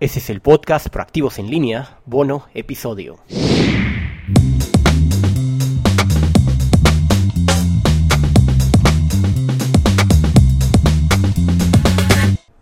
Ese 0.00 0.20
es 0.20 0.30
el 0.30 0.40
podcast 0.40 0.90
Proactivos 0.90 1.40
en 1.40 1.50
línea, 1.50 1.98
bono 2.06 2.46
episodio. 2.54 3.18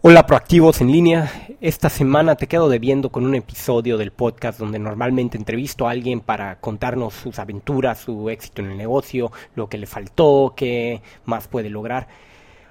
Hola 0.01 0.25
proactivos 0.25 0.81
en 0.81 0.91
línea, 0.91 1.31
esta 1.61 1.91
semana 1.91 2.37
te 2.37 2.47
quedo 2.47 2.71
debiendo 2.71 3.11
con 3.11 3.27
un 3.27 3.35
episodio 3.35 3.99
del 3.99 4.13
podcast 4.13 4.59
donde 4.59 4.79
normalmente 4.79 5.37
entrevisto 5.37 5.87
a 5.87 5.91
alguien 5.91 6.21
para 6.21 6.59
contarnos 6.61 7.13
sus 7.13 7.39
aventuras, 7.39 7.99
su 7.99 8.31
éxito 8.31 8.63
en 8.63 8.71
el 8.71 8.79
negocio, 8.79 9.31
lo 9.55 9.69
que 9.69 9.77
le 9.77 9.87
faltó, 9.87 10.55
qué 10.57 11.03
más 11.27 11.49
puede 11.49 11.69
lograr. 11.69 12.09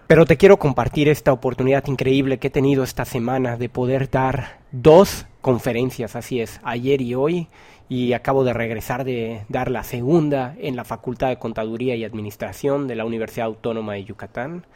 Pero 0.08 0.28
te 0.28 0.38
quiero 0.38 0.58
compartir 0.58 1.10
esta 1.10 1.34
oportunidad 1.34 1.88
increíble 1.88 2.38
que 2.38 2.48
he 2.48 2.52
tenido 2.52 2.84
esta 2.84 3.06
semana 3.06 3.58
de 3.58 3.70
poder 3.70 4.12
dar 4.12 4.60
dos 4.72 5.26
conferencias, 5.42 6.16
así 6.16 6.42
es, 6.42 6.60
ayer 6.64 7.02
y 7.02 7.16
hoy, 7.16 7.48
y 7.90 8.14
acabo 8.14 8.44
de 8.44 8.54
regresar 8.54 9.04
de 9.04 9.46
dar 9.50 9.72
la 9.72 9.84
segunda 9.84 10.56
en 10.60 10.76
la 10.76 10.84
Facultad 10.84 11.30
de 11.30 11.40
Contaduría 11.40 11.96
y 11.96 12.04
Administración 12.04 12.88
de 12.88 12.96
la 12.96 13.04
Universidad 13.04 13.48
Autónoma 13.48 13.94
de 13.94 14.04
Yucatán, 14.04 14.68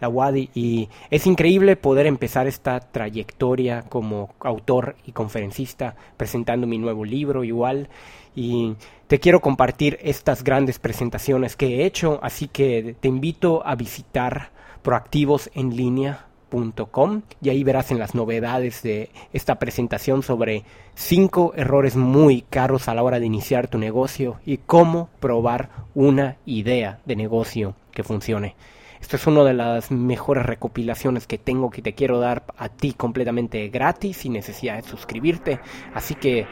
la 0.00 0.08
UADI, 0.08 0.48
y 0.54 0.88
es 1.10 1.26
increíble 1.26 1.76
poder 1.76 2.06
empezar 2.06 2.46
esta 2.46 2.80
trayectoria 2.80 3.82
como 3.90 4.30
autor 4.40 4.96
y 5.04 5.12
conferencista 5.12 5.96
presentando 6.16 6.66
mi 6.66 6.78
nuevo 6.78 7.04
libro 7.04 7.44
igual, 7.44 7.90
y 8.34 8.74
te 9.06 9.20
quiero 9.20 9.40
compartir 9.40 9.98
estas 10.00 10.42
grandes 10.42 10.78
presentaciones 10.78 11.56
que 11.56 11.66
he 11.66 11.84
hecho, 11.84 12.20
así 12.22 12.48
que 12.48 12.96
te 12.98 13.08
invito 13.08 13.66
a 13.66 13.74
visitar 13.74 14.56
proactivosenlinea.com 14.88 17.22
y 17.42 17.50
ahí 17.50 17.62
verás 17.62 17.90
en 17.90 17.98
las 17.98 18.14
novedades 18.14 18.82
de 18.82 19.10
esta 19.34 19.58
presentación 19.58 20.22
sobre 20.22 20.64
cinco 20.94 21.52
errores 21.56 21.94
muy 21.94 22.40
caros 22.40 22.88
a 22.88 22.94
la 22.94 23.02
hora 23.02 23.20
de 23.20 23.26
iniciar 23.26 23.68
tu 23.68 23.76
negocio 23.76 24.40
y 24.46 24.56
cómo 24.56 25.10
probar 25.20 25.68
una 25.94 26.38
idea 26.46 27.00
de 27.04 27.16
negocio 27.16 27.74
que 27.92 28.02
funcione. 28.02 28.56
Esto 28.98 29.16
es 29.16 29.26
una 29.26 29.44
de 29.44 29.52
las 29.52 29.90
mejores 29.90 30.46
recopilaciones 30.46 31.26
que 31.26 31.36
tengo 31.36 31.68
que 31.68 31.82
te 31.82 31.92
quiero 31.92 32.18
dar 32.18 32.44
a 32.56 32.70
ti 32.70 32.94
completamente 32.94 33.68
gratis 33.68 34.16
sin 34.16 34.32
necesidad 34.32 34.76
de 34.76 34.88
suscribirte. 34.88 35.60
Así 35.92 36.14
que 36.14 36.46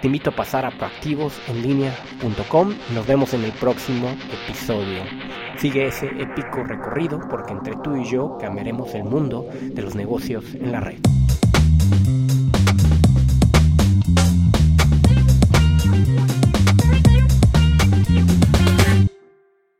te 0.00 0.08
invito 0.08 0.30
a 0.30 0.36
pasar 0.36 0.64
a 0.64 0.70
proactivosenlinea.com 0.70 2.74
nos 2.94 3.06
vemos 3.06 3.34
en 3.34 3.44
el 3.44 3.52
próximo 3.52 4.08
episodio. 4.48 5.02
Sigue 5.58 5.86
ese 5.86 6.06
épico 6.06 6.64
recorrido 6.64 7.20
porque 7.30 7.52
entre 7.52 7.74
tú 7.82 7.96
y 7.96 8.04
yo 8.04 8.36
cambiaremos 8.38 8.94
el 8.94 9.04
mundo 9.04 9.46
de 9.52 9.82
los 9.82 9.94
negocios 9.94 10.44
en 10.54 10.72
la 10.72 10.80
red. 10.80 10.98